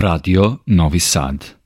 [0.00, 1.59] Radio Novi Sad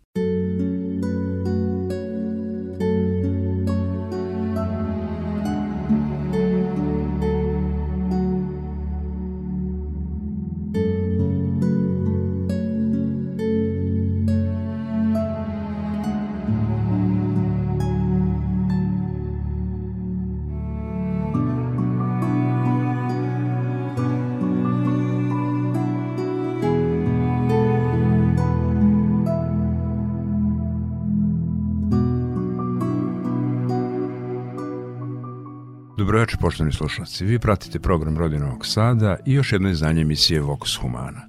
[36.54, 37.24] poštovani slušalci.
[37.24, 41.20] Vi pratite program Rodinovog Sada i još jedno izdanje emisije Vox Humana.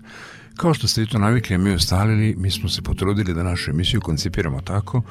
[0.58, 4.02] Kao što ste i to navikli, mi ostalili, mi smo se potrudili da našu emisiju
[4.02, 5.02] koncipiramo tako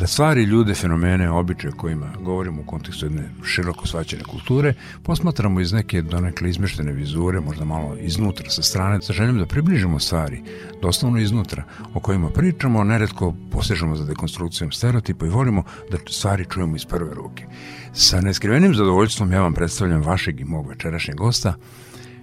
[0.00, 5.72] da stvari, ljude, fenomene, običaje kojima govorimo u kontekstu jedne široko svaćene kulture, posmatramo iz
[5.72, 10.42] neke donekle izmeštene vizure, možda malo iznutra sa strane, sa željom da približimo stvari,
[10.82, 16.76] doslovno iznutra, o kojima pričamo, neretko posežemo za dekonstrukcijom stereotipa i volimo da stvari čujemo
[16.76, 17.44] iz prve ruke.
[17.92, 21.54] Sa neskrivenim zadovoljstvom ja vam predstavljam vašeg i mog večerašnjeg gosta,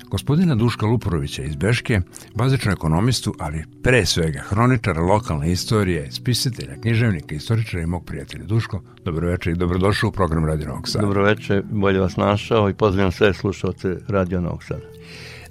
[0.09, 2.01] gospodina Duška Luporovića iz Beške,
[2.35, 8.45] bazičnu ekonomistu, ali pre svega hroničara lokalne istorije, spisatelja, književnika, istoričara i mog prijatelja.
[8.45, 11.05] Duško, dobroveče i dobrodošao u program Radio Novog Sada.
[11.05, 14.85] Dobroveče, bolje vas našao i pozdravljam sve slušalce Radio Novog Sada.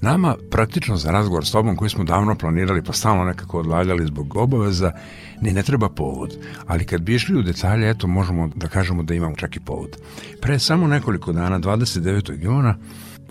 [0.02, 4.36] Nama, praktično za razgovor s tobom koji smo davno planirali pa stalno nekako odlagali zbog
[4.36, 4.92] obaveza,
[5.40, 6.38] ni ne treba povod.
[6.66, 9.96] Ali kad bi išli u detalje, eto, možemo da kažemo da imamo čak i povod.
[10.40, 12.42] Pre samo nekoliko dana, 29.
[12.42, 12.76] juna,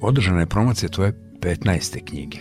[0.02, 2.06] održana je promocija tvoje 15.
[2.06, 2.38] knjige.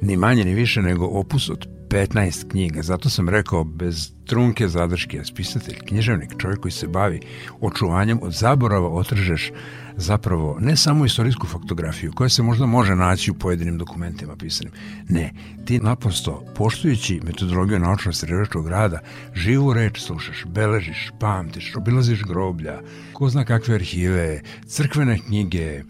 [0.00, 2.82] Ni manje ni više nego opus od 15 knjiga.
[2.82, 7.20] Zato sam rekao, bez trunke zadrške, spisatelj, književnik, čovjek koji se bavi
[7.60, 9.50] očuvanjem od zaborava otržeš
[9.96, 14.72] zapravo ne samo istorijsku faktografiju koja se možda može naći u pojedinim dokumentima pisanim.
[15.08, 15.32] Ne,
[15.64, 18.98] ti naprosto, poštujući metodologiju naučno-istraživačkog rada,
[19.34, 22.80] živu reč slušaš, beležiš, pamtiš, obilaziš groblja,
[23.12, 25.82] ko zna kakve arhive, crkvene knjige,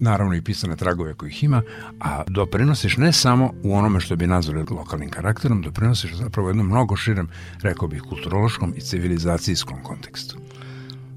[0.00, 1.62] naravno i pisane tragove kojih ima,
[2.00, 6.96] a doprinosiš ne samo u onome što bi nazvali lokalnim karakterom, doprinosiš zapravo jednom mnogo
[6.96, 7.28] širem,
[7.62, 10.38] rekao bih, kulturološkom i civilizacijskom kontekstu.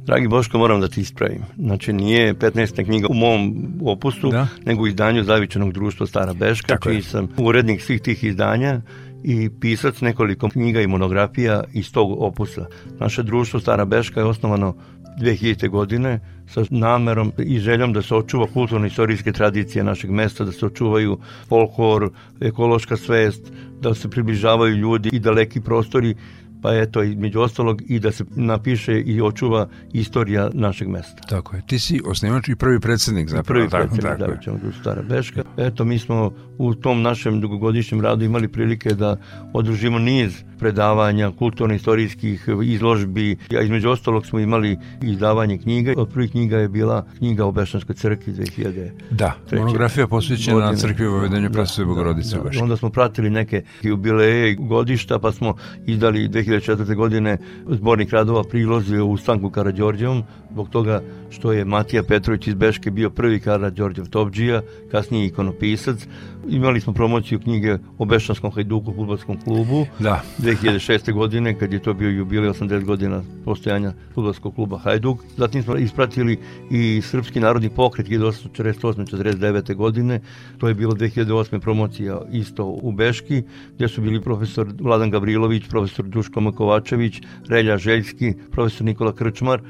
[0.05, 1.41] Dragi Boško, moram da ti ispravim.
[1.57, 2.85] Znači, nije 15.
[2.85, 4.47] knjiga u mom opustu, da?
[4.65, 7.03] nego u izdanju Zavičanog društva Stara Beška, Tako čiji je.
[7.03, 8.81] sam urednik svih tih izdanja
[9.23, 12.65] i pisac nekoliko knjiga i monografija iz tog opusa.
[12.99, 14.75] Naše društvo Stara Beška je osnovano
[15.19, 15.69] 2000.
[15.69, 21.17] godine sa namerom i željom da se očuva kulturno-istorijske tradicije našeg mesta, da se očuvaju
[21.47, 22.09] folklor,
[22.41, 23.51] ekološka svest,
[23.81, 26.15] da se približavaju ljudi i daleki prostori
[26.61, 31.21] pa eto, između ostalog i da se napiše i očuva istorija našeg mesta.
[31.29, 31.61] Tako je.
[31.67, 33.45] Ti si osnivač i prvi predsednik zapravo.
[33.45, 35.43] Prvi predsednik, tako, tako da, da Stara Beška.
[35.57, 39.17] Eto, mi smo u tom našem dugogodišnjem radu imali prilike da
[39.53, 45.93] odružimo niz predavanja, kulturno-istorijskih izložbi, a između ostalog smo imali izdavanje knjiga.
[45.97, 48.89] Od prvih knjiga je bila knjiga o Bešanskoj crkvi 2000.
[49.11, 50.77] Da, monografija posvećena godine.
[50.77, 52.63] crkvi u Vedenju da, Prasove Bogorodice da, da.
[52.63, 55.55] Onda smo pratili neke jubileje i godišta, pa smo
[55.85, 56.95] izdali 2004.
[56.95, 57.37] godine
[57.69, 63.09] zbornik radova prilozi u Stanku Karadžorđevom, zbog toga što je Matija Petrović iz Beške bio
[63.09, 64.61] prvi Karadžorđev Topđija,
[64.91, 66.07] kasnije ikonopisac.
[66.49, 69.85] Imali smo promociju knjige o Bešanskom hajduku futbolskom klubu.
[69.99, 70.23] Da.
[70.37, 71.13] 2006.
[71.13, 75.19] godine, kad je to bio jubilej 80 godina postojanja futbolskog kluba Hajduk.
[75.37, 76.39] Zatim smo ispratili
[76.71, 79.75] i Srpski narodni pokret 1848-49.
[79.75, 80.21] godine.
[80.57, 81.59] To je bilo 2008.
[81.59, 83.43] promocija isto u Beški,
[83.75, 89.61] gdje su bili profesor Vladan Gavrilović, profesor Duško Makovačević, Relja Željski, profesor Nikola Krčmar,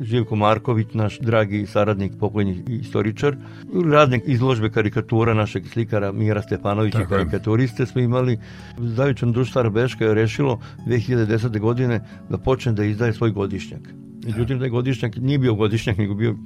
[0.00, 3.36] Živko Marković, naš dragi saradnik, pokojni istoričar,
[3.92, 8.38] radnik izložbe karikatura našeg slikara Mira Stefanovića, Tako karikaturiste smo imali.
[8.78, 11.60] Zavičan društvo Beška je rešilo 2010.
[11.60, 12.00] godine
[12.30, 13.80] da počne da izdaje svoj godišnjak.
[14.24, 16.36] Međutim, taj godišnjak nije bio godišnjak, nego bio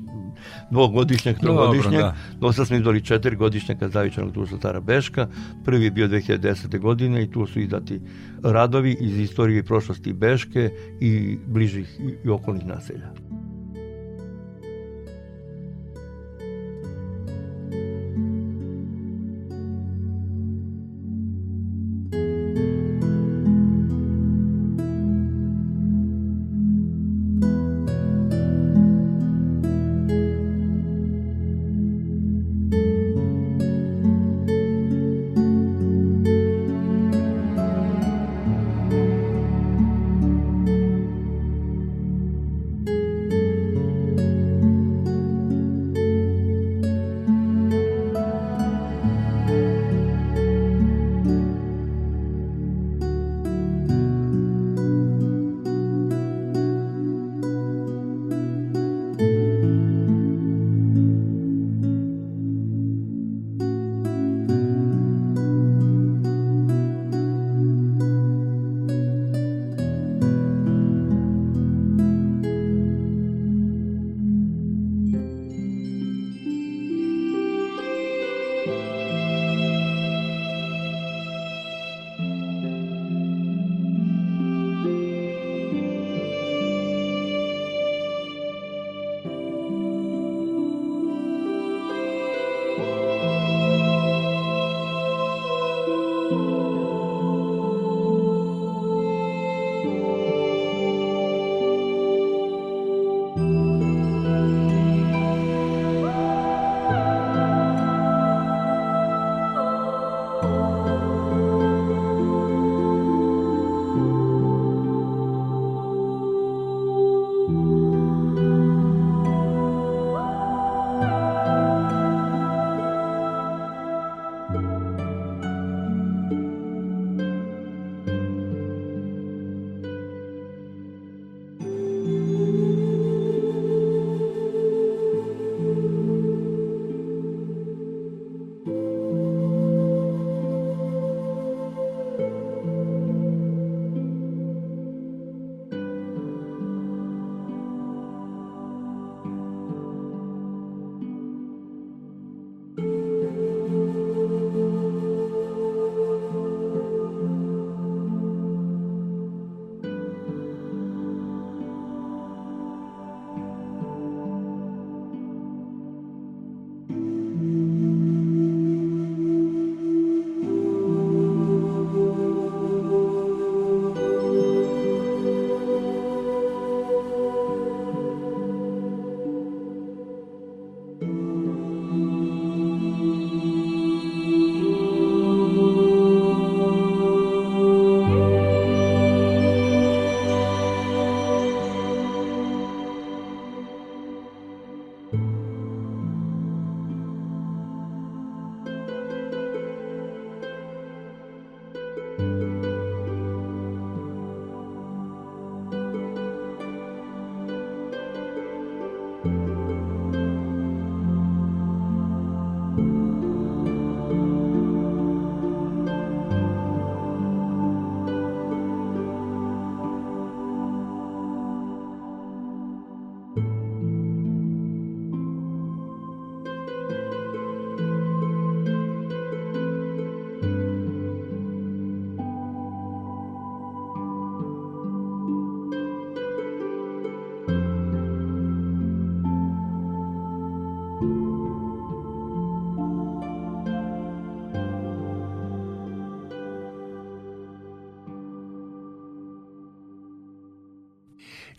[0.70, 2.02] dvogodišnjak, trogodišnjak.
[2.02, 2.14] Da.
[2.40, 5.28] Dosta smo izdali četiri godišnjaka Zavičanog društva Stara Beška.
[5.64, 6.78] Prvi je bio 2010.
[6.78, 8.00] godine i tu su izdati
[8.42, 13.10] radovi iz istorije i prošlosti Beške i bližih i okolnih naselja.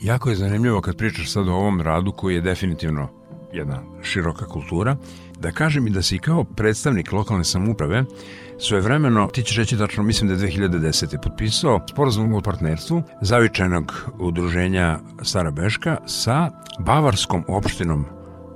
[0.07, 3.07] Jako je zanimljivo kad pričaš sad o ovom radu koji je definitivno
[3.53, 4.95] jedna široka kultura,
[5.39, 8.03] da kažem i da si kao predstavnik lokalne samuprave
[8.59, 11.17] svojevremeno, ti ćeš reći tačno, mislim da je 2010.
[11.23, 16.49] potpisao sporazum o partnerstvu zavičajnog udruženja Stara Beška sa
[16.79, 18.05] Bavarskom opštinom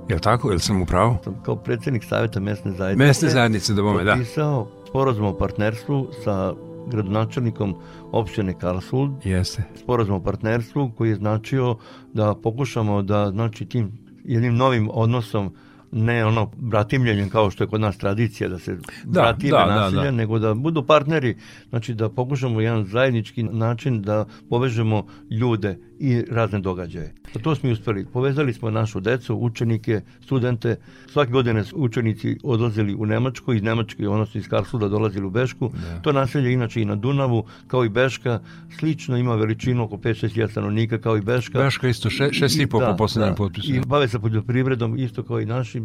[0.08, 0.48] Je li tako?
[0.48, 1.18] Je li sam upravo?
[1.24, 3.06] Sam kao predsednik savjeta mesne zajednice.
[3.06, 4.12] Mesne zajednice, da bome, da.
[4.12, 6.54] Potpisao sporazum o partnerstvu sa
[6.92, 7.74] gradonačelnikom
[8.12, 9.12] opštine Karlsruhe.
[9.24, 9.62] Jeste.
[9.74, 11.76] Sporazum o partnerstvu koji je značio
[12.12, 13.92] da pokušamo da znači tim
[14.24, 15.54] jednim novim odnosom
[15.92, 20.00] ne ono bratimljenjem kao što je kod nas tradicija da se da, bratime da, nasilje,
[20.00, 20.10] da, da.
[20.10, 21.36] nego da budu partneri,
[21.68, 27.14] znači da pokušamo jedan zajednički način da povežemo ljude i razne događaje.
[27.36, 28.06] A to smo i uspeli.
[28.12, 30.76] Povezali smo našu decu, učenike, studente.
[31.12, 35.68] Svake godine su učenici odlazili u Nemačku, iz Nemačke, odnosno iz Karlsruda dolazili u Bešku.
[35.68, 36.00] Da.
[36.00, 38.40] To naselje inače i na Dunavu, kao i Beška,
[38.78, 41.58] slično ima veličinu oko 5-6 stanovnika kao i Beška.
[41.58, 43.36] Beška isto 6,5 po da, poslednjem da.
[43.36, 43.74] potpisu.
[43.74, 45.82] I bave se poljoprivredom isto kao i naši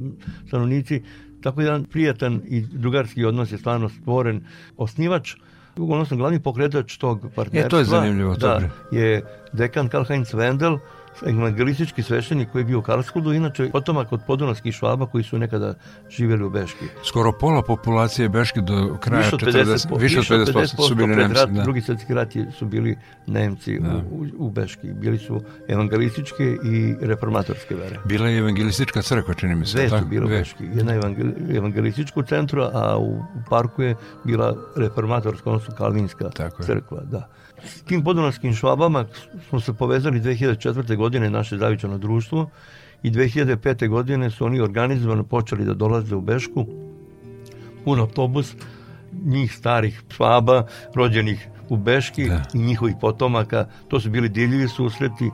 [0.48, 1.02] stanovnici.
[1.42, 4.42] Tako jedan prijatan i drugarski odnos je stvarno stvoren.
[4.78, 5.36] Osnivač
[5.78, 9.22] odnosno glavni pokretač tog partnerstva e, to je zanimljivo, da, je
[9.54, 10.80] dekan Karl Heinz Wendel,
[11.26, 15.74] evangelistički sveštenik koji je bio u Karlskudu, inače potomak od podunavskih švaba koji su nekada
[16.10, 16.86] živjeli u Beški.
[17.04, 20.96] Skoro pola populacije Beške do kraja više od 50, 40, više od 50%, 50 su
[20.96, 21.34] bili Nemci.
[21.34, 21.64] Rat, da.
[21.64, 22.98] Drugi svetski rat su bili
[23.28, 24.04] Nemci da.
[24.12, 24.94] u, u Beški.
[24.94, 28.00] Bili su evangelističke i reformatorske vere.
[28.06, 29.78] Bila je evangelistička crkva, čini mi se.
[29.78, 30.64] Dve su bile u Beški.
[30.74, 37.02] Jedna evangel, evangelističku centru, a u parku je bila reformatorska, odnosno kalvinska Tako crkva.
[37.04, 37.28] Da.
[37.88, 39.06] Tim podunavskim švabama
[39.50, 40.96] smo se povezali 2004.
[40.96, 42.50] godine naše zavičano društvo
[43.04, 43.88] i 2005.
[43.88, 46.66] godine su oni organizovano počeli da dolaze u Bešku
[47.84, 48.56] pun autobus
[49.26, 52.44] njih starih švaba rođenih u Beški da.
[52.54, 55.32] i njihovih potomaka to su bili divljivi susreti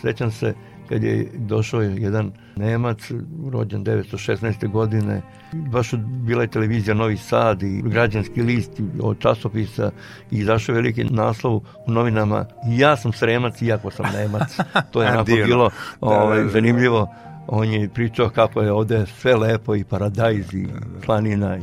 [0.00, 0.54] sećam se
[0.92, 3.10] kad je došao jedan Nemac,
[3.50, 4.70] rođen 916.
[4.70, 5.22] godine.
[5.52, 8.70] Baš bila je televizija Novi Sad i građanski list
[9.00, 9.90] od časopisa
[10.30, 14.58] i izašao veliki naslov u novinama ja sam Sremac iako sam Nemac.
[14.90, 15.70] To je onako bilo
[16.00, 16.50] ovaj, da, da, da.
[16.50, 17.08] zanimljivo.
[17.46, 20.66] On je pričao kako je ovde sve lepo i paradajz i
[21.04, 21.62] planina i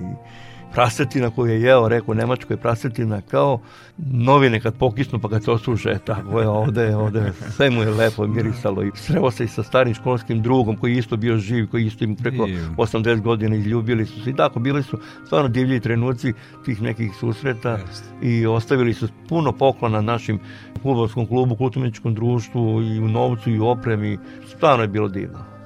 [0.74, 3.60] prasetina koju je jeo, rekao Nemačkoj prasetina, kao
[3.98, 8.28] novine kad pokisnu pa kad se osuše, tako je ovde, ovde, sve mu je lepo
[8.28, 12.04] mirisalo i sreo se i sa starim školskim drugom koji isto bio živ, koji isto
[12.04, 12.48] im preko
[12.78, 14.30] 80 godina izljubili su se.
[14.30, 16.34] I tako bili su stvarno divlji trenuci
[16.66, 17.80] tih nekih susreta
[18.22, 20.40] i ostavili su puno poklona našim
[20.82, 25.59] futbolskom klubu, kulturničkom društvu i u novcu i u opremi, stvarno je bilo divno.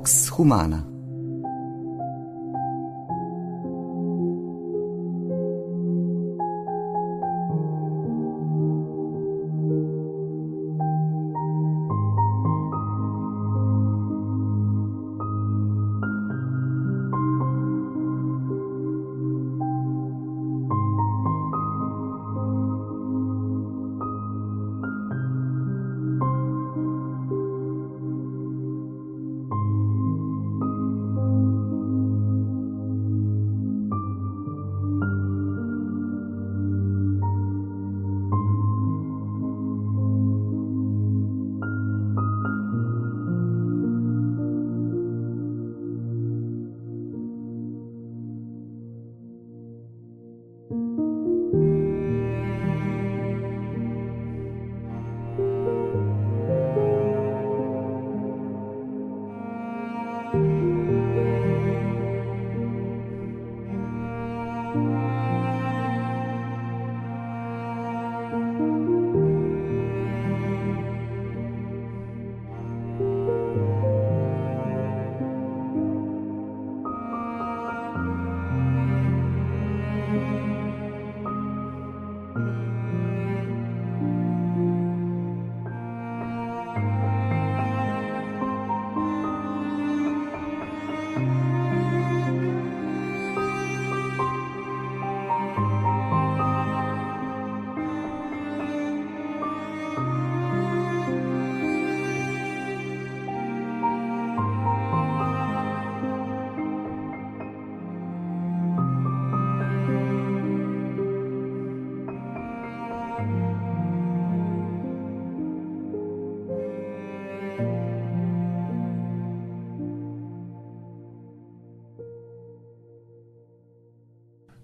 [0.00, 0.82] Vox Humana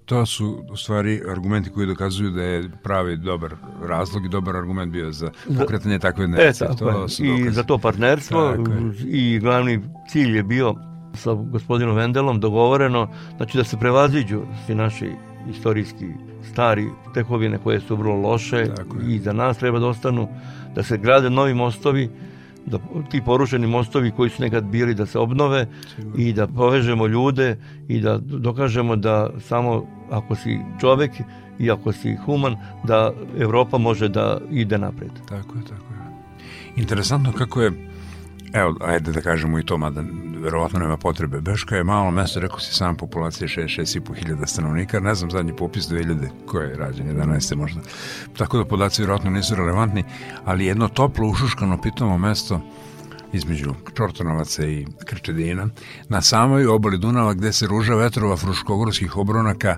[0.07, 4.93] to su u stvari argumenti koji dokazuju da je pravi dobar razlog i dobar argument
[4.93, 6.65] bio za pokretanje takve jedinice.
[6.65, 8.57] E, to su I za to partnerstvo
[9.07, 10.75] i glavni cilj je bio
[11.15, 15.11] sa gospodinom Vendelom dogovoreno znači da se prevaziđu svi naši
[15.51, 16.07] istorijski
[16.53, 18.67] stari tekovine koje su vrlo loše
[19.09, 20.29] i za nas treba da ostanu,
[20.75, 22.11] da se grade novi mostovi,
[22.67, 22.79] da
[23.11, 26.15] ti porušeni mostovi koji su nekad bili da se obnove Sigurno.
[26.19, 27.59] i da povežemo ljude
[27.89, 31.11] i da dokažemo da samo ako si čovek
[31.59, 35.11] i ako si human da Evropa može da ide napred.
[35.29, 35.97] Tako je, tako je.
[36.77, 37.96] Interesantno kako je
[38.53, 40.05] Evo, ajde da kažemo i to, mada
[40.43, 41.41] verovatno nema potrebe.
[41.41, 45.89] Beška je malo mesto, rekao si sam, populacije 6-6,5 hiljada stanovnika, ne znam, zadnji popis
[45.89, 47.57] 2000, koje je rađen, 11.
[47.57, 47.81] možda.
[48.39, 50.05] Tako da podaci verovatno nisu relevantni,
[50.45, 52.61] ali jedno toplo, ušuškano, pitamo mesto
[53.33, 55.69] između Čortanovaca i Krčedina,
[56.09, 59.77] na samoj obali Dunava gde se ruža vetrova fruškogorskih obronaka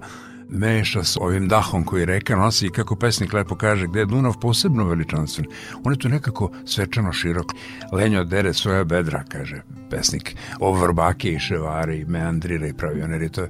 [0.49, 4.39] meša s ovim dahom koji reka nosi i kako pesnik lepo kaže gde je Dunav
[4.41, 5.47] posebno veličanstven.
[5.85, 7.47] On je tu nekako svečano širok.
[7.93, 10.37] Lenjo dere svoja bedra, kaže pesnik.
[10.61, 13.47] Ovo vrbake i ševare i meandrira i pavioneri, to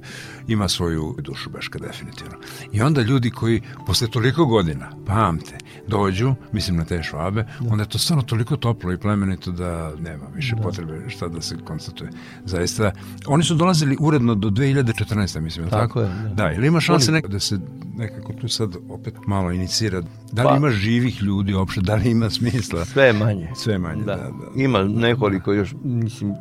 [0.47, 2.37] ima svoju dušu Beška definitivno.
[2.71, 7.71] I onda ljudi koji posle toliko godina pamte, dođu, mislim na te švabe, da.
[7.71, 10.61] onda je to stvarno toliko toplo i plemenito da nema više da.
[10.61, 12.09] potrebe šta da se konstatuje.
[12.45, 12.91] Zaista,
[13.27, 15.39] oni su dolazili uredno do 2014.
[15.39, 15.81] mislim, tako?
[15.81, 16.01] tako?
[16.01, 16.07] je.
[16.07, 17.21] Da, da ili ima šanse oni...
[17.27, 17.59] da se
[17.97, 20.01] nekako tu sad opet malo inicira
[20.31, 22.85] Da li pa, ima živih ljudi uopšte, da li ima smisla?
[22.85, 23.49] Sve manje.
[23.55, 24.15] Sve manje, da.
[24.15, 24.61] da, da.
[24.61, 26.33] Ima nekoliko još, mislim,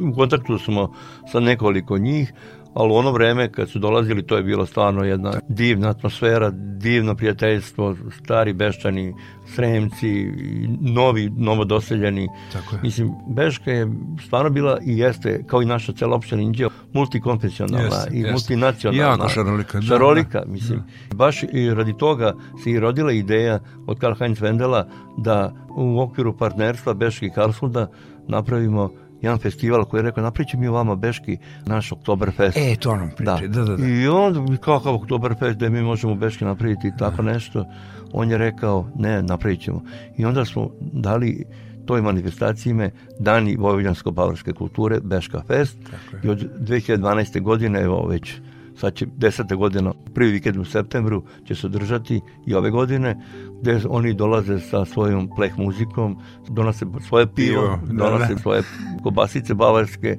[0.00, 0.92] u kontaktu smo
[1.32, 2.32] sa nekoliko njih,
[2.76, 7.14] ali u ono vreme kad su dolazili to je bilo stvarno jedna divna atmosfera, divno
[7.14, 9.14] prijateljstvo, stari beščani,
[9.54, 10.32] sremci,
[10.80, 12.28] novi, novodoseljeni.
[12.52, 12.82] Tako je.
[12.82, 13.88] Mislim, Beška je
[14.26, 18.32] stvarno bila i jeste, kao i naša cela opština Inđeo, multikonfesionalna jeste, i jeste.
[18.32, 19.12] multinacionalna.
[19.12, 19.78] Jako šarolika.
[19.78, 20.82] Da, šarolika, da, mislim.
[21.10, 21.16] Da.
[21.16, 22.34] Baš i radi toga
[22.64, 24.84] se i rodila ideja od Karl Heinz Wendela
[25.18, 27.90] da u okviru partnerstva Beške i Karlsruda
[28.28, 32.56] napravimo jedan festival koji je rekao napričaj mi vama Beški naš Oktoberfest.
[32.56, 33.48] E, to nam priče, da.
[33.48, 33.86] da, da, da.
[33.86, 37.32] I onda kakav Oktoberfest da mi možemo Beški napraviti tako da.
[37.32, 37.64] nešto.
[38.12, 39.82] On je rekao ne, napravit ćemo.
[40.16, 41.44] I onda smo dali
[41.86, 45.78] toj manifestaciji ime Dani Vojvođansko-Bavarske kulture Beška Fest
[46.24, 47.42] i od 2012.
[47.42, 48.34] godine evo već
[48.76, 53.16] sad će desete godina, prvi vikend u septembru će se održati i ove godine,
[53.60, 56.16] gde oni dolaze sa svojom pleh muzikom,
[56.48, 58.40] donose svoje pivo, pivo da, donose da.
[58.40, 58.62] svoje
[59.02, 60.18] kobasice bavarske,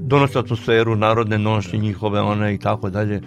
[0.00, 3.20] donose atmosferu, narodne nošnje njihove, one i tako dalje.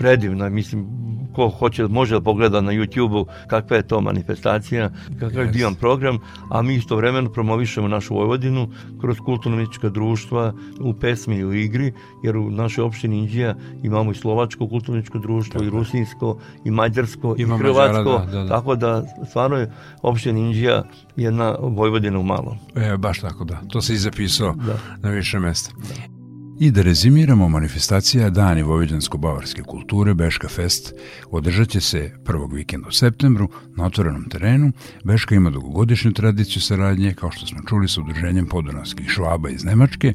[0.00, 0.86] Predivno, mislim,
[1.34, 6.18] ko hoće može da pogleda na YouTube-u kakva je to manifestacija, kakav je divan program,
[6.50, 8.68] a mi istovremeno promovišemo našu Vojvodinu
[9.00, 11.92] kroz kulturno-politička društva u pesmi i u igri,
[12.24, 15.64] jer u našoj opštini Inđija imamo i slovačko kulturno društvo, tako.
[15.64, 18.48] i rusinsko, i mađarsko, i hrvatsko, da, da, da.
[18.48, 20.82] tako da stvarno je opština Inđija
[21.16, 22.56] jedna Vojvodina u malom.
[22.76, 24.78] E, baš tako da, to se i zapisao da.
[25.02, 25.70] na više mesta.
[25.78, 26.19] Da.
[26.60, 30.92] I da rezimiramo, manifestacija Dani Vojvođansko-bavarske kulture Beška Fest
[31.30, 34.72] održat će se prvog vikenda u septembru na otvorenom terenu.
[35.04, 40.14] Beška ima dugogodišnju tradiciju saradnje, kao što smo čuli sa udruženjem podunavskih švaba iz Nemačke,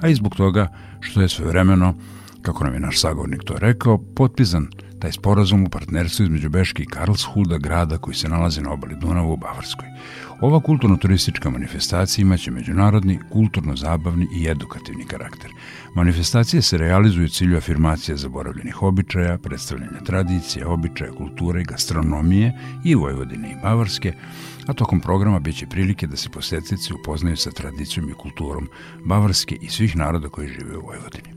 [0.00, 1.94] a i zbog toga što je svojevremeno,
[2.42, 6.86] kako nam je naš sagovornik to rekao, potpisan taj sporazum u partnerstvu između Beške i
[6.86, 9.88] Karlshulda, grada koji se nalazi na obali Dunava u Bavarskoj.
[10.40, 15.50] Ova kulturno-turistička manifestacija imaće međunarodni, kulturno-zabavni i edukativni karakter.
[15.94, 22.52] Manifestacije se realizuju u cilju afirmacije zaboravljenih običaja, predstavljanja tradicije, običaja, kulture, gastronomije
[22.84, 24.12] i Vojvodine i Bavarske,
[24.66, 28.68] a tokom programa biće prilike da se posetici upoznaju sa tradicijom i kulturom
[29.04, 31.35] Bavarske i svih naroda koji žive u Vojvodini.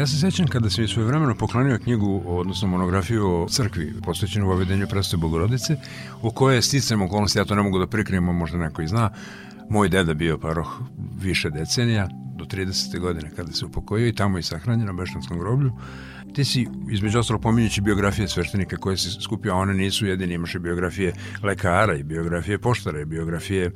[0.00, 4.86] Ja se sećam kada sam svoje vremeno poklonio knjigu, odnosno monografiju o crkvi posvećenu ovedenju
[4.86, 5.76] predstave Bogorodice,
[6.22, 9.10] u kojoj je sticam okolnosti, ja to ne mogu da prikrijem, možda neko i zna,
[9.70, 10.80] moj deda bio paroh
[11.20, 12.08] više decenija,
[12.40, 12.98] do 30.
[12.98, 15.72] godine kada se upokojio i tamo je sahranjen na Beštanskom groblju.
[16.34, 20.54] Ti si, između ostalo, pominjući biografije sveštenika koje si skupio, a one nisu jedine, imaš
[20.54, 23.70] i biografije lekara i biografije poštara i biografije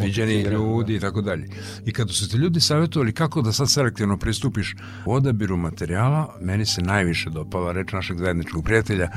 [0.00, 1.48] viđenih ljudi i tako dalje.
[1.86, 4.74] I kada su te ljudi savjetovali kako da sad selektivno pristupiš
[5.06, 9.08] u odabiru materijala, meni se najviše dopala reč našeg zajedničkog prijatelja,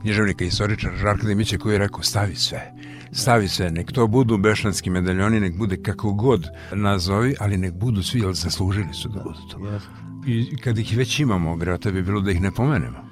[0.00, 2.72] književnika i istoričara Žarka Dimića koji je rekao stavi sve
[3.12, 8.02] stavi sve, nek to budu bešanski medaljoni, nek bude kako god nazovi, ali nek budu
[8.02, 9.80] svi, ali zaslužili su da budu to.
[10.26, 13.09] I kad ih već imamo, vjerojatno bi bilo da ih ne pomenemo.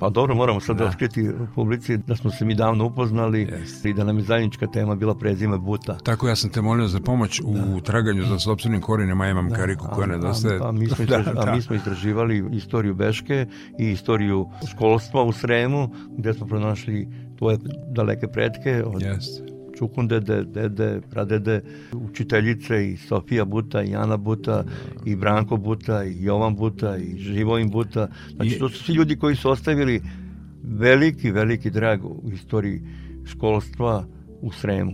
[0.00, 0.84] Pa dobro, moramo sad da.
[0.84, 3.88] otkriti publici da smo se mi davno upoznali yes.
[3.88, 5.98] i da nam je zajednička tema bila prezime Buta.
[5.98, 7.80] Tako ja sam te molio za pomoć u da.
[7.80, 9.56] traganju za sobstvenim korenima, ja imam da.
[9.56, 10.60] kariku koja nedostaje.
[10.60, 11.50] A, a, mi smo da, da, da.
[11.50, 13.46] a mi smo istraživali istoriju Beške
[13.78, 17.08] i istoriju školstva u Sremu, gde smo pronašli
[17.38, 17.58] tvoje
[17.94, 21.60] daleke pretke od yes Čukundede, dede, pradede,
[21.92, 24.64] učiteljice i Sofija Buta i Ana Buta
[25.04, 28.08] i Branko Buta i Jovan Buta i Živojin Buta.
[28.36, 30.02] Znači, to su svi ljudi koji su ostavili
[30.62, 32.82] veliki, veliki drag u istoriji
[33.26, 34.04] školstva
[34.40, 34.92] u Sremu.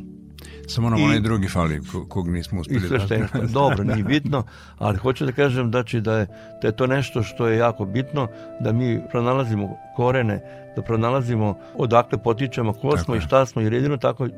[0.67, 2.89] Samo nam onaj drugi fali kog nismo uspeli.
[2.89, 3.47] da...
[3.53, 4.45] Dobro, nije bitno,
[4.79, 6.27] ali hoću da kažem znači, da, je,
[6.63, 8.29] da je to nešto što je jako bitno,
[8.61, 10.41] da mi pronalazimo korene,
[10.77, 14.29] da pronalazimo odakle potičemo, ko smo i šta smo, jer jedino tako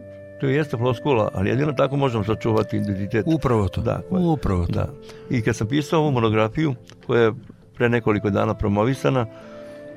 [0.40, 3.24] To jeste floskula, ali jedino tako možemo sačuvati identitet.
[3.28, 3.80] Upravo to.
[3.80, 4.72] Da, koje, Upravo to.
[4.72, 4.88] Da.
[5.30, 6.74] I kad sam pisao ovu monografiju,
[7.06, 7.32] koja je
[7.74, 9.26] pre nekoliko dana promovisana,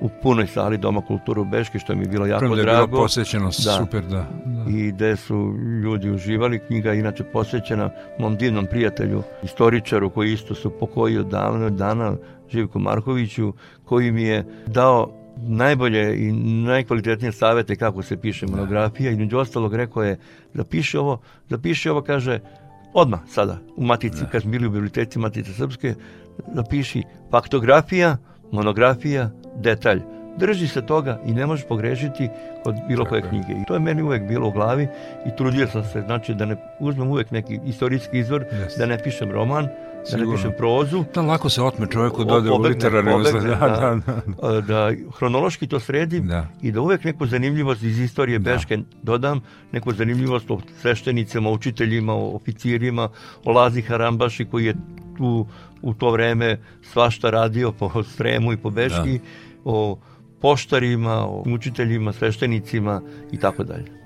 [0.02, 2.72] u punoj sali Doma kulturu u Beški, što mi je bilo jako Prvo drago.
[2.72, 3.52] Da je bilo posvećeno, da.
[3.52, 4.70] super, da, da.
[4.70, 6.60] I gde su ljudi uživali.
[6.68, 12.16] Knjiga je inače posvećena mom divnom prijatelju, istoričaru koji isto su pokojio davno dana,
[12.50, 13.54] Živku Markoviću,
[13.86, 16.32] koji mi je dao najbolje i
[16.66, 18.52] najkvalitetnije savete kako se piše da.
[18.52, 20.20] monografija i među ostalog rekao je
[20.54, 22.40] zapiši ovo, zapiši ovo kaže
[22.94, 24.30] odmah sada u matici, da.
[24.30, 25.96] kad smo bili u biblioteci Matice Srpske,
[26.54, 28.18] zapiši faktografija,
[28.52, 30.02] monografija, detalj
[30.40, 32.30] drži se toga i ne možeš pogrešiti
[32.64, 33.54] kod bilo koje knjige.
[33.62, 34.88] I to je meni uvek bilo u glavi
[35.26, 38.78] i trudio sam se, znači da ne uzmem uvek neki istorijski izvor, yes.
[38.78, 39.68] da ne pišem roman,
[40.12, 41.04] da ne pišem prozu.
[41.16, 44.00] Da lako se otme čovjeku dode u literarni da, da,
[44.42, 46.48] da, da, hronološki to sredim da.
[46.62, 48.52] i da uvek neku zanimljivost iz istorije da.
[48.52, 53.10] Beške dodam, neku zanimljivost o sveštenicama, učiteljima, o oficirima,
[53.46, 54.76] o Lazi Harambaši koji je
[55.18, 55.48] tu
[55.82, 59.24] u to vreme svašta radio po Sremu i po Beški, da.
[59.66, 59.98] o
[60.42, 63.99] poštarima, o učiteljima, sveštenicima i tako dalje.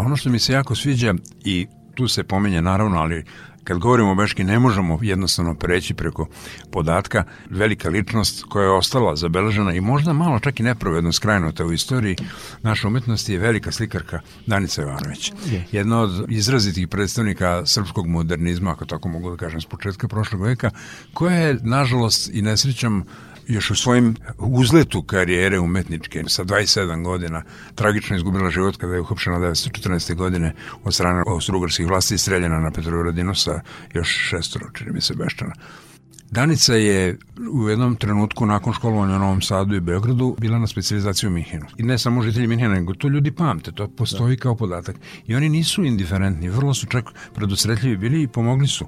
[0.00, 3.24] Ono što mi se jako sviđa i tu se pominje naravno, ali
[3.64, 6.26] kad govorimo o Beški ne možemo jednostavno preći preko
[6.72, 11.72] podatka velika ličnost koja je ostala zabeležena i možda malo čak i nepravedno skrajnuta u
[11.72, 12.16] istoriji
[12.62, 15.32] naše umetnosti je velika slikarka Danica Ivanović.
[15.72, 20.70] Jedna od izrazitih predstavnika srpskog modernizma, ako tako mogu da kažem, s početka prošlog veka,
[21.14, 23.04] koja je, nažalost, i nesrećam,
[23.50, 27.42] još u svojim uzletu karijere umetničke sa 27 godina
[27.74, 30.14] tragično izgubila život kada je uhopšena 1914.
[30.14, 33.60] godine od strane austrougarskih vlasti i streljena na Petrovaradinu sa
[33.94, 35.54] još šestoro, čini mi se, Beščana.
[36.30, 37.18] Danica je
[37.52, 41.66] u jednom trenutku nakon školovanja u Novom Sadu i Beogradu bila na specializaciji u Minhenu.
[41.78, 44.42] I ne samo žitelji Minhena, nego to ljudi pamte, to postoji da.
[44.42, 44.96] kao podatak.
[45.26, 48.86] I oni nisu indiferentni, vrlo su čak predusretljivi bili i pomogli su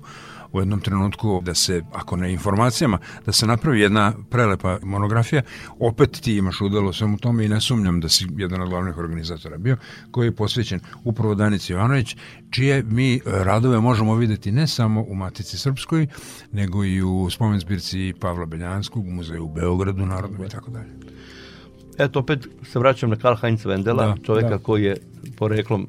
[0.53, 5.43] u jednom trenutku da se, ako ne informacijama, da se napravi jedna prelepa monografija,
[5.79, 9.59] opet ti imaš udelo svemu tome i ne sumnjam da si jedan od glavnih organizatora
[9.59, 9.77] bio,
[10.11, 12.17] koji je posvećen upravo Danici Ivanović,
[12.51, 16.07] čije mi radove možemo videti ne samo u Matici Srpskoj,
[16.53, 20.91] nego i u spomen zbirci Pavla Beljanskog, u muzeju u Beogradu, Narodnom i tako dalje.
[21.99, 24.59] Eto, opet se vraćam na Karl Heinz Wendela, da, čoveka da.
[24.59, 24.97] koji je
[25.37, 25.87] poreklom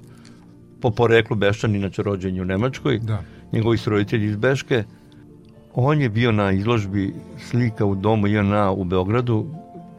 [0.82, 2.99] po poreklu Beščan, inače rođen u Nemačkoj.
[2.99, 3.23] Da
[3.54, 4.84] njegovi roditelji iz Beške.
[5.74, 7.13] On je bio na izložbi
[7.50, 9.46] slika u domu JNA u Beogradu,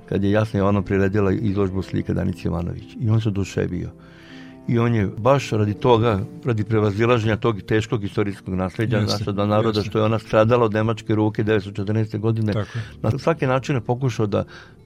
[0.09, 2.97] kad je Jasna Jovano priredila izložbu slika Danice Jovanović.
[3.01, 3.90] I on se oduševio.
[4.69, 9.79] I on je baš radi toga, radi prevazilaženja tog teškog istorijskog nasledđa naša dva naroda,
[9.79, 9.90] jeste.
[9.90, 12.19] što je ona stradala od nemačke ruke 1914.
[12.19, 12.79] godine, Tako.
[13.03, 14.45] na svake načine pokušao da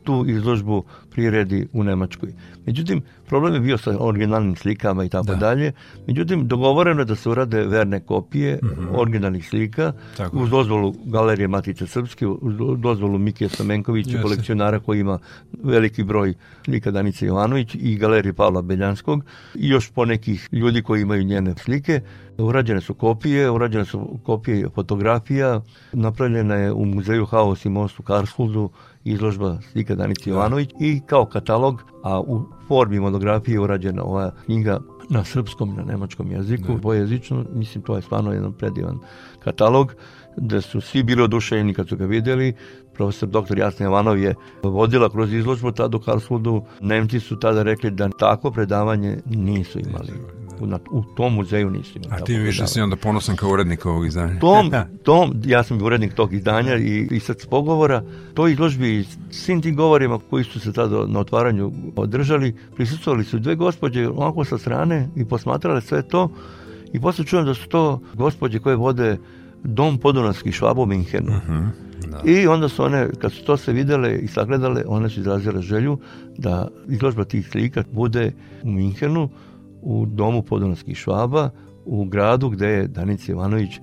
[0.08, 2.32] tu izložbu priredi u Nemačkoj.
[2.66, 5.34] Međutim, problem je bio sa originalnim slikama i tako da.
[5.34, 5.72] dalje.
[6.06, 9.00] Međutim, dogovoreno je da se urade verne kopije mm -hmm.
[9.00, 10.38] originalnih slika tako.
[10.38, 15.18] uz dozvolu Galerije Matice Srpske, uz dozvolu Mikija Stamenkovića, kolekcionara koji ima
[15.62, 21.24] veliki broj slika Danice Jovanović i Galerije Pavla Beljanskog i još ponekih ljudi koji imaju
[21.24, 22.00] njene slike.
[22.38, 25.60] Urađene su kopije, urađene su kopije fotografija,
[25.92, 28.70] napravljena je u muzeju Haos i most u Karsfuldu
[29.12, 34.80] izložba slika Danice Jovanović i kao katalog, a u formi monografije je urađena ova knjiga
[35.10, 36.78] na srpskom i na nemačkom jeziku, da.
[36.78, 38.98] dvojezično, mislim to je stvarno jedan predivan
[39.44, 39.94] katalog,
[40.40, 42.54] da su svi bili oduševljeni kad su ga videli,
[42.94, 43.58] profesor dr.
[43.58, 48.50] Jasna Jovanov je vodila kroz izložbu tada u Karlsrudu, Nemci su tada rekli da tako
[48.50, 50.12] predavanje nisu imali
[50.60, 52.22] u, na, u tom muzeju nisu imali.
[52.22, 54.38] A ti više si onda ponosan kao urednik ovog izdanja.
[54.40, 54.72] Tom,
[55.04, 58.02] tom, ja sam urednik tog izdanja i i sad pogovora,
[58.34, 63.54] to izložbi svim tim govorima koji su se tada na otvaranju održali, prisustvovali su dve
[63.54, 66.30] gospođe onako sa strane i posmatrale sve to
[66.92, 69.18] i posle čujem da su to gospođe koje vode
[69.64, 71.32] dom podunavskih švaba u Minhenu.
[71.32, 71.70] Uh mhm, -huh.
[72.10, 72.22] Da.
[72.24, 75.98] I onda su one, kad su to se videle i sagledale, one su izrazile želju
[76.38, 79.28] da izložba tih slika bude u Minhenu,
[79.82, 81.50] u domu podunavskih švaba
[81.88, 83.80] u gradu gde je Danica Ivanović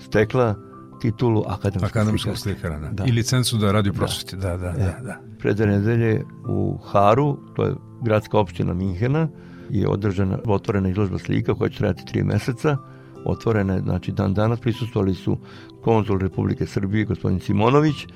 [0.00, 0.54] stekla
[1.00, 2.78] titulu akademskog, akademskog slikara.
[2.78, 2.88] Da.
[2.88, 3.04] da.
[3.04, 3.98] I licencu da radi u da.
[3.98, 4.36] prosveti.
[4.36, 4.78] Da, da, da.
[4.78, 5.20] da, da.
[5.38, 9.28] Pre dve nedelje u Haru, to je gradska opština Minhena,
[9.70, 12.76] je održana, otvorena izložba slika koja će trajati tri meseca.
[13.24, 15.38] Otvorena je, znači dan danas prisustovali su
[15.84, 18.06] konzul Republike Srbije, gospodin Simonović,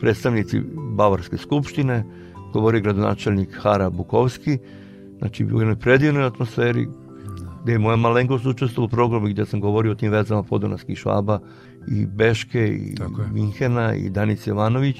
[0.00, 2.04] predstavnici Bavarske skupštine,
[2.52, 4.58] govori gradonačelnik Hara Bukovski,
[5.18, 6.88] Znači, u jednoj predivnoj atmosferi,
[7.62, 11.40] gde je moja malenkost učestvovala u programu gde sam govorio o tim vezama podonavskih švaba
[11.88, 12.94] i Beške i
[13.32, 14.96] Minhena i Danice Jovanović.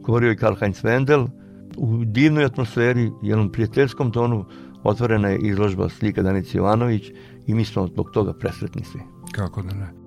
[0.00, 1.28] Govorio i Karl Heinz Wendel.
[1.76, 4.44] U divnoj atmosferi, jednom prijateljskom tonu,
[4.82, 7.10] otvorena je izložba slika Danice Jovanović
[7.48, 9.00] i mi smo zbog toga presretni svi.
[9.32, 9.97] Kako da ne?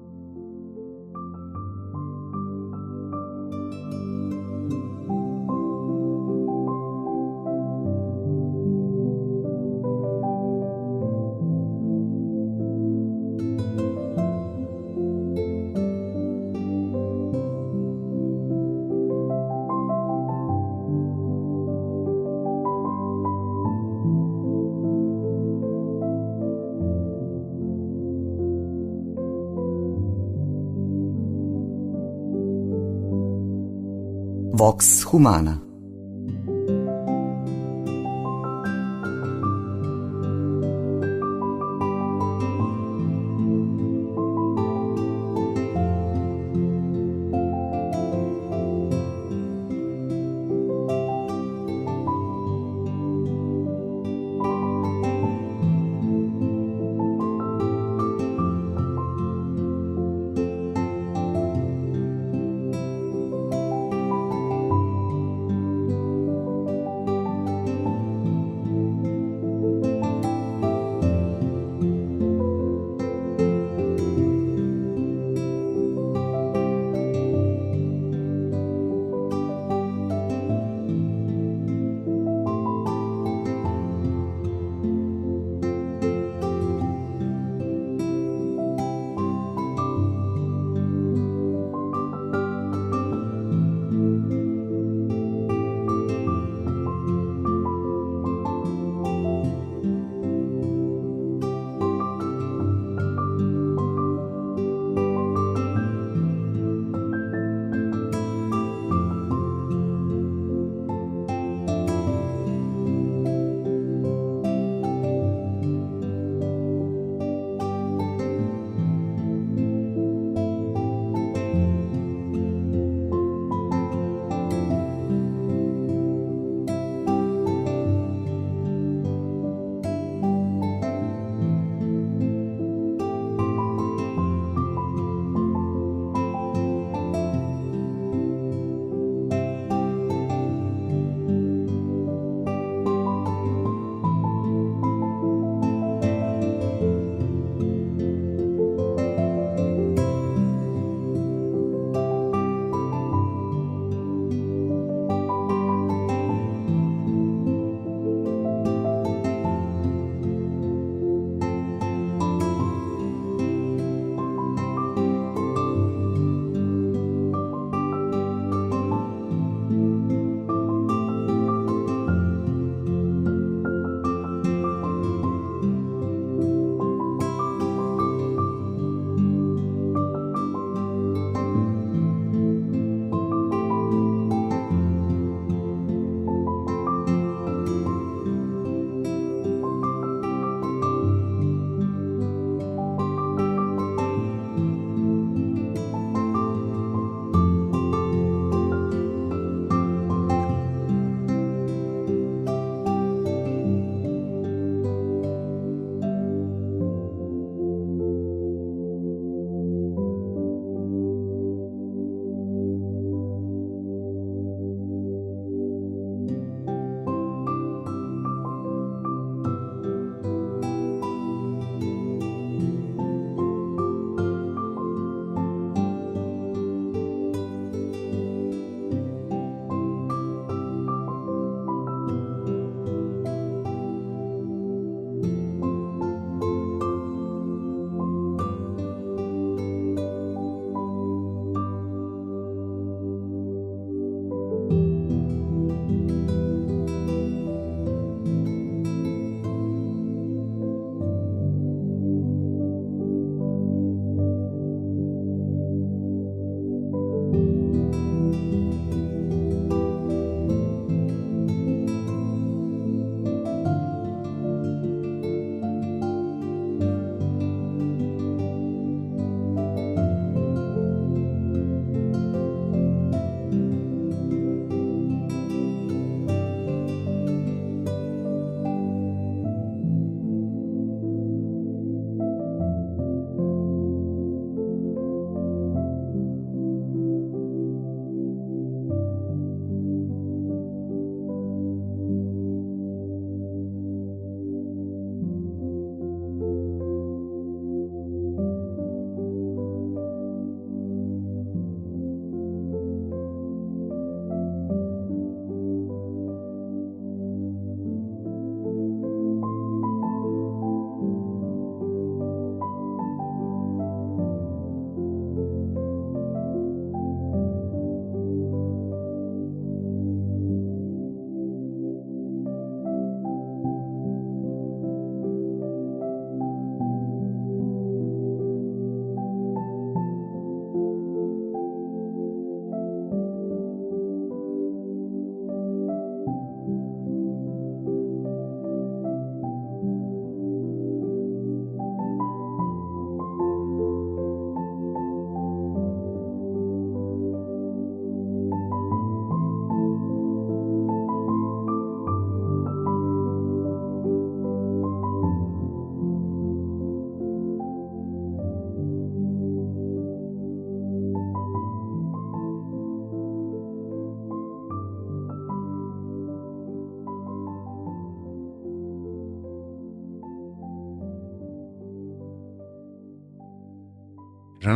[34.62, 35.71] Vox Humana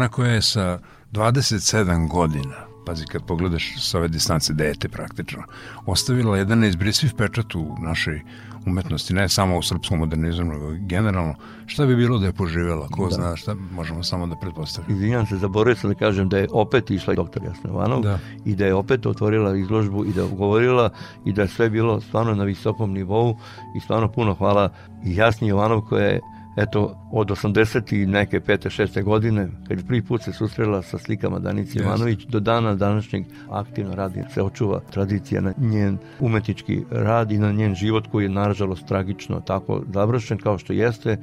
[0.05, 0.79] žena koja je sa
[1.11, 5.43] 27 godina pazi kad pogledaš sa ove distance dete praktično,
[5.85, 8.21] ostavila jedan neizbrisiv pečat u našoj
[8.65, 11.35] umetnosti, ne samo u srpskom modernizmu, nego generalno,
[11.65, 13.15] šta bi bilo da je poživjela, ko da.
[13.15, 14.95] zna, šta možemo samo da pretpostavimo.
[14.95, 18.19] Izvinjam se, zaboravio sam da kažem da je opet išla doktor Jasna Jovanov da.
[18.45, 20.89] i da je opet otvorila izložbu i da je ugovorila
[21.25, 23.37] i da je sve bilo stvarno na visokom nivou
[23.77, 24.69] i stvarno puno hvala
[25.05, 26.21] i Jasni Jovanov koja je
[26.57, 28.01] eto, od 80.
[28.01, 28.81] i neke 5.
[28.81, 29.03] 6.
[29.03, 31.83] godine, kad prvi put se susrela sa slikama Danice yes.
[31.83, 37.51] Ivanović, do dana današnjeg aktivno radi, se očuva tradicija na njen umetnički rad i na
[37.51, 41.17] njen život koji je nažalost tragično tako završen kao što jeste,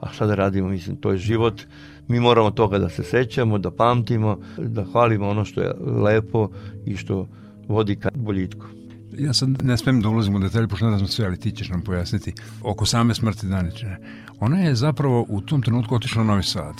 [0.00, 1.62] a šta da radimo, mislim, to je život,
[2.08, 6.48] mi moramo toga da se sećamo, da pamtimo, da hvalimo ono što je lepo
[6.86, 7.28] i što
[7.68, 8.79] vodi ka boljitku.
[9.20, 11.68] Ja sad ne smem da ulazim u detalje, pošto ne znam sve, ali ti ćeš
[11.68, 13.98] nam pojasniti oko same smrti Daničine.
[14.40, 16.74] Ona je zapravo u tom trenutku otišla u Novi Sad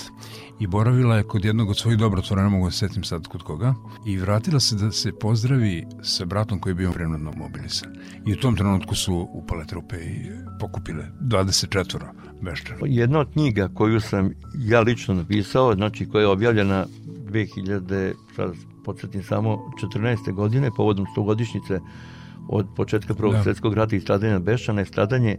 [0.61, 3.74] i boravila je kod jednog od svojih dobrotvora, ne mogu da setim sad kod koga,
[4.07, 7.88] i vratila se da se pozdravi sa bratom koji je bio prenudno mobilisan.
[8.26, 10.30] I u tom trenutku su upale trupe i
[10.61, 11.99] pokupile 24
[12.43, 12.78] bešćana.
[12.86, 19.22] Jedna od knjiga koju sam ja lično napisao, znači koja je objavljena 2000, sad podsjetim
[19.22, 20.32] samo, 14.
[20.32, 21.80] godine, povodom 100 godišnjice
[22.51, 23.42] od početka Prvog da.
[23.42, 25.36] svetskog rata i stradanja Bešćana je stradanje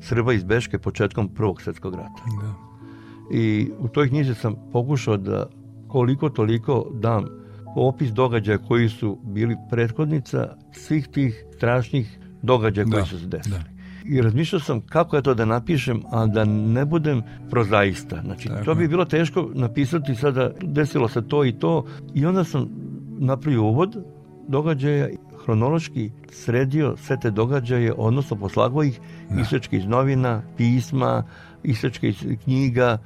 [0.00, 2.22] Srba iz Beške početkom Prvog svetskog rata.
[2.42, 2.54] Da.
[3.36, 5.46] I u toj knjizi sam pokušao da
[5.88, 7.24] koliko toliko dam
[7.76, 12.92] opis događaja koji su bili prethodnica svih tih strašnih događaja da.
[12.92, 13.58] koji su se desili.
[13.58, 13.72] Da.
[14.04, 18.20] I razmišljao sam kako je to da napišem, a da ne budem prozaista.
[18.24, 18.64] Znači, Tako.
[18.64, 21.84] to bi bilo teško napisati sada desilo se to i to.
[22.14, 22.68] I onda sam
[23.18, 23.96] napravio uvod
[24.48, 25.08] događaja
[25.44, 29.40] hronološki sredio sve te događaje, odnosno poslagao ih da.
[29.40, 31.24] isečke iz novina, pisma,
[31.62, 32.98] isečke iz knjiga,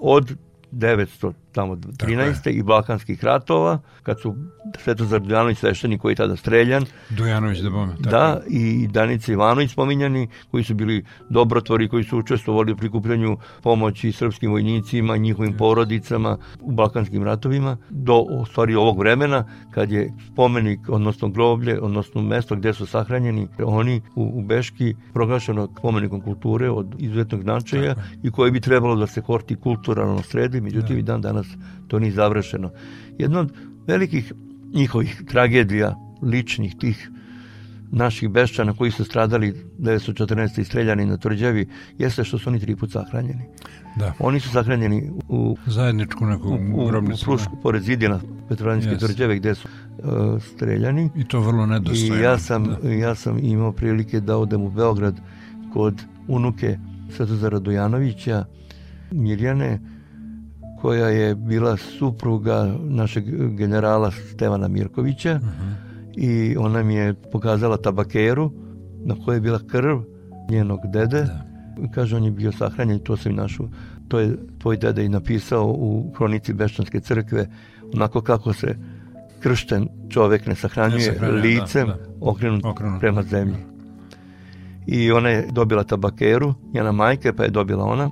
[0.00, 0.36] od
[0.72, 2.50] 900 tamo 13.
[2.50, 4.34] i Balkanskih ratova, kad su
[4.78, 6.84] Svetozar Dujanović sveštenik koji je tada streljan.
[7.10, 7.94] Dujanović da bome.
[7.98, 14.12] Da, i Danica Ivanović spominjani, koji su bili dobrotvori, koji su učestvovali u prikupljanju pomoći
[14.12, 21.28] srpskim vojnicima, njihovim porodicama u Balkanskim ratovima, do stvari ovog vremena, kad je spomenik, odnosno
[21.28, 27.42] groblje, odnosno mesto gde su sahranjeni oni u, u Beški, proglašeno spomenikom kulture od izuzetnog
[27.42, 31.00] značaja i koje bi trebalo da se horti kulturalno sredi, međutim da.
[31.00, 31.56] i dan danas danas
[31.88, 32.70] to nije završeno.
[33.18, 33.52] Jedna od
[33.86, 34.32] velikih
[34.74, 37.10] njihovih tragedija, ličnih tih
[37.92, 40.60] naših bešćana koji su stradali 1914.
[40.60, 41.68] i streljani na tvrđavi,
[41.98, 43.44] jeste što su oni tri put sahranjeni.
[43.96, 44.12] Da.
[44.18, 47.22] Oni su sahranjeni u zajedničku neku u, grobnicu.
[47.22, 47.62] U Prušku, da.
[47.62, 48.98] pored Zidina, Petrovaradinske yes.
[48.98, 51.10] tvrđave, gde su uh, streljani.
[51.16, 52.16] I to vrlo nedostojno.
[52.16, 52.90] I ja sam, da.
[52.90, 55.20] ja sam imao prilike da odem u Beograd
[55.72, 56.78] kod unuke
[57.16, 58.44] Svetozara Dojanovića,
[59.10, 59.78] Mirjane,
[60.80, 63.24] koja je bila supruga našeg
[63.56, 65.50] generala Stevana Mirkovića uh mhm.
[65.50, 65.74] -huh.
[66.16, 68.52] i ona mi je pokazala tabakeru
[69.04, 70.00] na kojoj je bila krv
[70.50, 71.22] njenog dede.
[71.22, 71.44] Da.
[71.94, 73.68] Kaže, on je bio sahranjen to sam i našao.
[74.08, 77.46] To je tvoj dede i napisao u kronici Bešćanske crkve
[77.94, 78.76] onako kako se
[79.40, 82.00] kršten čovek ne sahranjuje, ne sahranjuje da, licem da, da.
[82.20, 83.56] Okrenut, okrenut prema zemlji.
[84.86, 88.10] I ona je dobila tabakeru, njena majka pa je dobila ona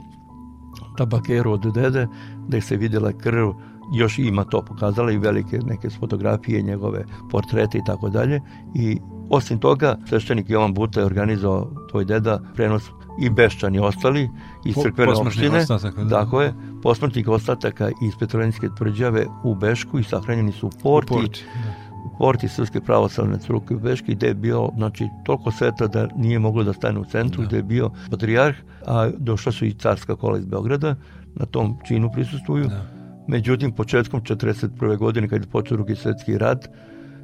[0.99, 2.07] tabakeru od dede,
[2.49, 3.53] gde se videla krv,
[3.94, 8.40] još ima to pokazala i velike neke fotografije, njegove portrete i tako dalje.
[8.74, 8.99] I
[9.30, 12.90] osim toga, sveštenik Jovan Buta je organizovao tvoj deda prenos
[13.20, 14.28] i beščani ostali
[14.64, 15.59] iz crkvene opštine.
[15.59, 16.24] Ostataka, da.
[16.24, 21.14] Tako je, posmrtnih ostataka iz Petrovinske tvrđave u Bešku i sahranjeni su u porti.
[21.14, 21.88] U porti, da
[22.18, 26.64] porti Srpske pravoslavne crkve u Beški, gde je bio znači, toliko sveta da nije moglo
[26.64, 27.48] da stane u centru, da.
[27.48, 28.56] gde je bio patrijarh,
[28.86, 30.96] a došla su i carska kola iz Beograda,
[31.34, 32.64] na tom činu prisustuju.
[32.64, 32.82] Da.
[33.28, 34.96] Međutim, početkom 41.
[34.96, 36.68] godine, kad je počeo drugi svetski rat,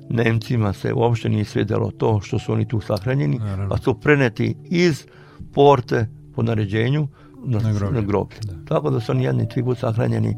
[0.09, 3.69] Nemcima se uopšte nije svedelo to što su oni tu sahranjeni, Naravno.
[3.69, 5.07] pa su preneti iz
[5.55, 7.09] porte po naređenju
[7.45, 8.01] na, na groblje.
[8.01, 8.39] Na groblje.
[8.43, 8.53] Da.
[8.69, 10.37] Tako da su oni jedni tribut sahranjeni,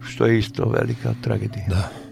[0.00, 1.66] što je isto velika tragedija.
[1.68, 2.03] Da.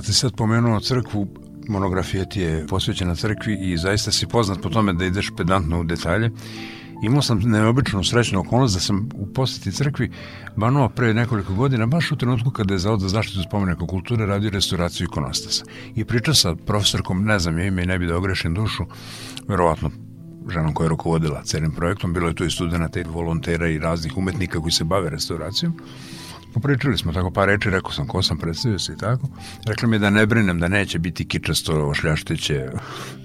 [0.00, 1.28] Kad si sad pomenuo crkvu,
[1.68, 5.84] monografija ti je posvećena crkvi i zaista si poznat po tome da ideš pedantno u
[5.84, 6.30] detalje.
[7.02, 10.10] Imao sam neobičnu srećnu okolnost da sam u poseti crkvi
[10.56, 14.50] Banova pre nekoliko godina, baš u trenutku kada je Zavod za zaštitu spomenika kulture radio
[14.50, 15.64] restauraciju ikonostasa.
[15.94, 18.84] I pričao sa profesorkom, ne znam je ime i ne bi da ogrešim dušu,
[19.48, 19.90] verovatno
[20.48, 24.16] ženom koja je rukovodila celim projektom, bilo je tu i studenta i volontera i raznih
[24.16, 25.76] umetnika koji se bave restauracijom.
[26.54, 29.28] Popričali smo tako par reči, rekao sam ko sam, predstavio se i tako.
[29.66, 32.68] Rekla mi da ne brinem, da neće biti kičasto, šljaštiće,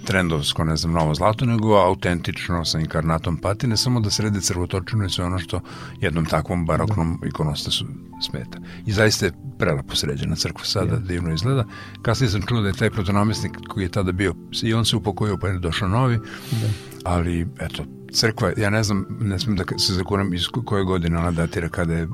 [0.05, 5.09] trendovsko, ne znam, novo zlato, nego autentično sa inkarnatom patine, samo da srede crvotočinu i
[5.09, 5.61] sve ono što
[6.01, 7.27] jednom takvom baroknom da.
[7.27, 7.85] ikonostasu
[8.21, 8.59] smeta.
[8.85, 10.99] I zaista je prelepo sređena crkva sada, ja.
[10.99, 11.65] divno izgleda.
[12.01, 15.37] Kasnije sam čuo da je taj protonamestnik koji je tada bio, i on se upokojio
[15.37, 16.17] pa je došao novi,
[16.51, 16.67] da.
[17.03, 17.85] ali eto,
[18.15, 21.93] crkva, ja ne znam, ne smijem da se zakuram iz koje godine ona datira, kada
[21.93, 22.07] je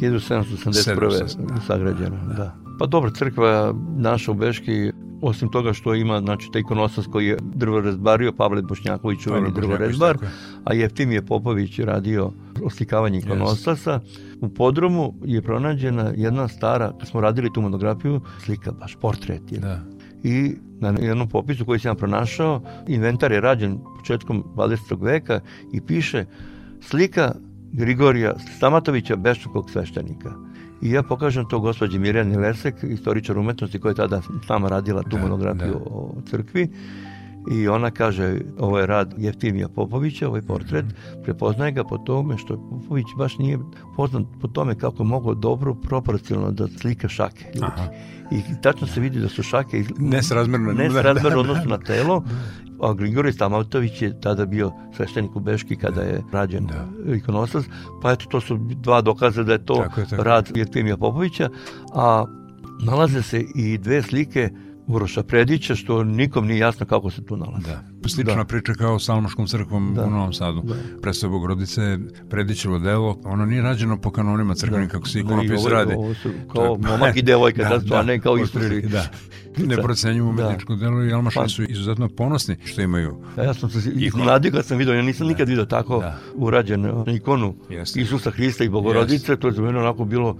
[0.00, 1.66] 1781.
[1.66, 2.56] sagrađena, da.
[2.78, 4.92] Pa dobro, crkva naša u Beški,
[5.22, 9.76] osim toga što ima, znači, taj ikonostas koji je drvo razbario, Pavle Bošnjaković, uveni drvo
[9.76, 10.18] razbar,
[10.64, 12.32] a Jeftimije Popović radio
[12.64, 14.00] oslikavanje ikonostasa.
[14.04, 14.38] Yes.
[14.40, 19.58] U podromu je pronađena jedna stara, kad smo radili tu monografiju, slika, baš portret je.
[19.58, 19.97] Da.
[20.22, 25.02] I na jednom popisu koji sam pronašao, inventar je rađen početkom 20.
[25.04, 25.40] veka
[25.72, 26.24] i piše
[26.80, 27.34] slika
[27.72, 30.32] Grigorija Stamatovića, Beščukog sveštenika.
[30.82, 35.02] I ja pokažem to gospođi Mirjani Lesek, istoričar umetnosti koja je tada s nama radila
[35.02, 35.90] tu da, monografiju da.
[35.90, 36.68] o crkvi.
[37.50, 41.24] I ona kaže, ovo je rad Jeftimija Popovića, ovaj portret, -hmm.
[41.24, 43.58] prepoznaje ga po tome što Popović baš nije
[43.96, 47.66] poznat po tome kako mogu dobro proporcionalno da slika šake ljudi.
[47.66, 47.88] Aha.
[48.30, 52.22] I tačno se vidi da su šake nesrazmerno, nesrazmerno da, da, odnosno na telo
[52.80, 57.12] a Grigorij Stamatović je tada bio sveštenik u Beški kada je rađen da.
[57.14, 57.64] ikonostas,
[58.02, 60.22] pa eto to su dva dokaza da je to tako je, tako.
[60.22, 61.50] rad Jetimija Popovića,
[61.94, 62.24] a
[62.84, 64.50] nalaze se i dve slike
[64.88, 67.66] Uroša Predića, što nikom nije jasno kako se tu nalazi.
[67.66, 68.08] Da.
[68.08, 68.44] Slična da.
[68.44, 70.04] priča kao sa Almaškom crkvom da.
[70.04, 70.62] u Novom Sadu.
[70.62, 70.74] Da.
[71.02, 71.98] Predstav Bogorodice,
[72.30, 74.92] Predićevo delo, ono nije rađeno po kanonima crkvenim da.
[74.92, 75.94] kako se ikonopis da, radi.
[75.94, 76.88] Ovo su kao da.
[76.88, 78.80] momak i devojka, da, da, da, a ne kao istuži.
[78.82, 79.04] Da.
[79.56, 80.84] Ne procenjuju umetničko da.
[80.84, 81.48] delo i Almašani pa.
[81.48, 83.16] su izuzetno ponosni što imaju.
[83.36, 85.32] Ja, ja sam se iznenadio kad sam vidio, ja nisam da.
[85.32, 86.18] nikad vidio tako da.
[86.34, 88.00] urađen ikonu Jeste.
[88.00, 89.36] Isusa Hrista i Bogorodice, Jeste.
[89.36, 90.36] to je za mene onako bilo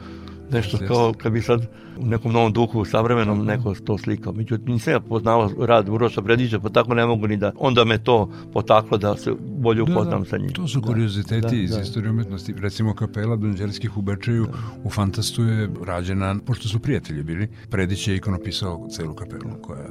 [0.52, 1.66] nešto kao kad bi sad
[1.98, 4.32] u nekom novom duhu savremenom neko to slikao.
[4.32, 7.98] Međutim, nisam ja poznao rad Uroša Bredića, pa tako ne mogu ni da, onda me
[7.98, 10.52] to potaklo da se bolje da, upoznam da, sa njim.
[10.52, 11.80] To su kurioziteti da, iz da.
[11.80, 12.54] istorije umetnosti.
[12.58, 14.52] Recimo kapela Donđerskih u Bečeju da.
[14.84, 19.88] u Fantastu je rađena, pošto su prijatelji bili, Predić je ikonopisao celu kapelu koja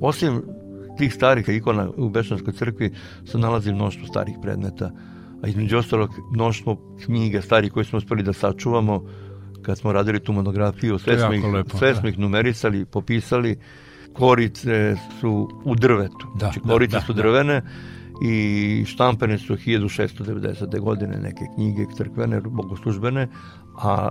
[0.00, 0.42] Osim
[0.98, 2.92] tih starih ikona u Bečanskoj crkvi
[3.24, 4.90] se nalazi mnoštvo starih predmeta,
[5.42, 9.04] a između ostalog mnoštvo knjiga starih koje smo uspeli da sačuvamo,
[9.62, 12.00] kad smo radili tu monografiju, sve smo ih, lepo, sve da.
[12.00, 13.58] smo ih numerisali, popisali,
[14.12, 16.26] korice su u drvetu.
[16.34, 17.22] Da, znači, da, korice da, su da.
[17.22, 17.66] drvene da.
[18.28, 20.80] i štampane su 1690.
[20.80, 23.28] godine neke knjige crkvene, bogoslužbene,
[23.78, 24.08] a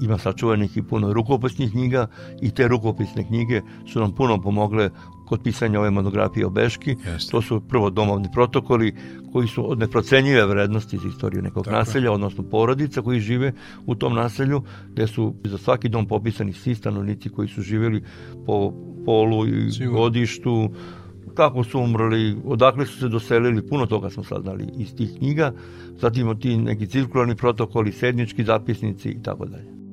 [0.00, 2.06] ima sačuvanih i puno rukopisnih knjiga
[2.42, 3.60] i te rukopisne knjige
[3.92, 4.90] su nam puno pomogle
[5.26, 6.96] kod pisanja ove monografije o Beški.
[7.06, 7.30] Jeste.
[7.30, 8.94] To su prvo domovni protokoli
[9.32, 13.52] koji su od neprocenjive vrednosti za istoriju nekog Tako naselja, odnosno porodica koji žive
[13.86, 18.02] u tom naselju, gde su za svaki dom popisani svi stanovnici koji su živeli
[18.46, 18.72] po
[19.04, 19.96] polu i Sigur.
[19.96, 20.70] godištu,
[21.34, 25.52] kako su umrli, odakle su se doselili, puno toga smo saznali iz tih knjiga,
[26.00, 29.83] zatim ti neki cirkularni protokoli, sednički zapisnici i tako dalje.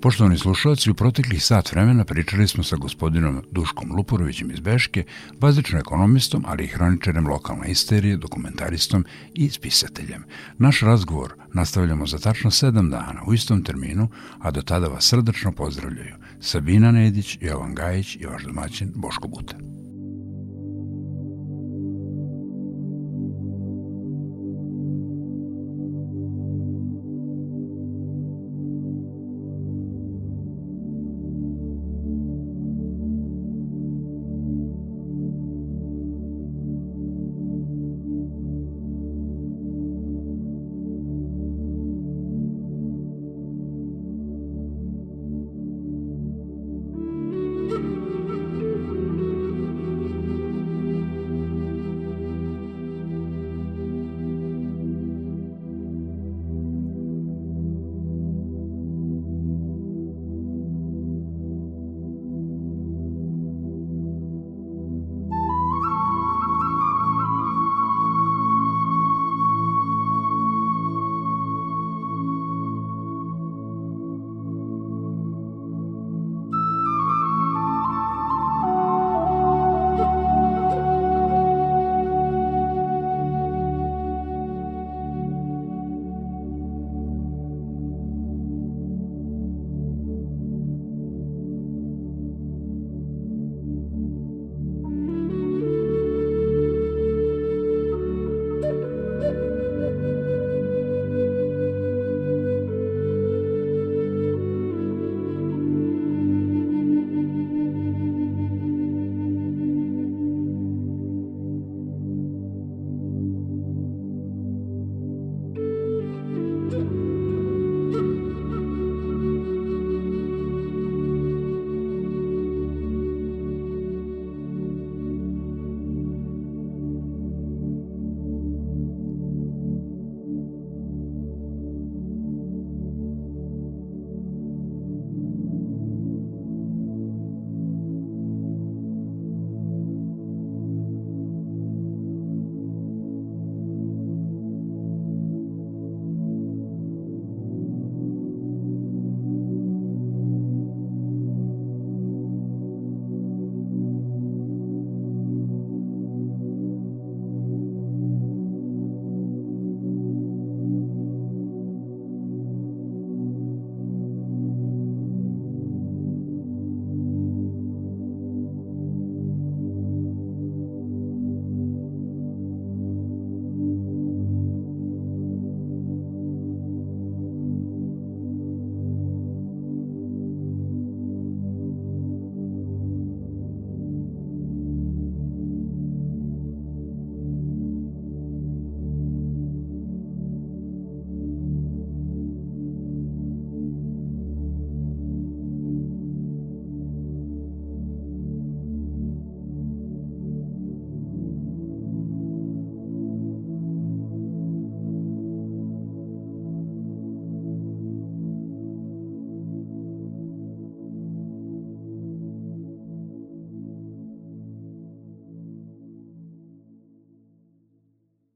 [0.00, 5.04] Poštovani slušalci, u proteklih sat vremena pričali smo sa gospodinom Duškom Luporovićem iz Beške,
[5.38, 10.24] bazično ekonomistom, ali i hroničarem lokalne isterije, dokumentaristom i spisateljem.
[10.58, 15.52] Naš razgovor nastavljamo za tačno sedam dana u istom terminu, a do tada vas srdačno
[15.52, 19.77] pozdravljaju Sabina Nedić, Jovan Gajić i vaš domaćin Boško Buta.